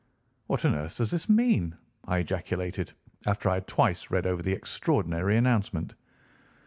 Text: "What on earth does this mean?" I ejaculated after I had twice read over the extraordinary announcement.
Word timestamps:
"What 0.47 0.65
on 0.65 0.73
earth 0.73 0.97
does 0.97 1.11
this 1.11 1.29
mean?" 1.29 1.77
I 2.05 2.17
ejaculated 2.17 2.91
after 3.27 3.49
I 3.49 3.53
had 3.53 3.67
twice 3.67 4.09
read 4.09 4.25
over 4.25 4.41
the 4.41 4.51
extraordinary 4.53 5.37
announcement. 5.37 5.93